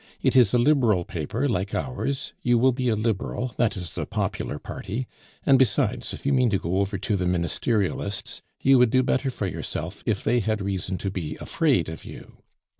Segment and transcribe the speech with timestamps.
[0.19, 4.07] It is a Liberal paper, like ours; you will be a Liberal, that is the
[4.07, 5.05] popular party;
[5.45, 9.29] and besides, if you mean to go over to the Ministerialists, you would do better
[9.29, 12.37] for yourself if they had reason to be afraid of you.